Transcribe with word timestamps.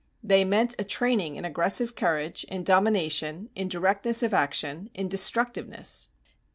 They 0.23 0.43
meant 0.43 0.73
a 0.79 0.83
training 0.83 1.35
in 1.35 1.45
aggressive 1.45 1.93
courage, 1.95 2.43
in 2.45 2.63
domination, 2.63 3.51
in 3.53 3.67
directness 3.67 4.23
of 4.23 4.33
action, 4.33 4.89
in 4.95 5.07
destructiveness. 5.07 6.09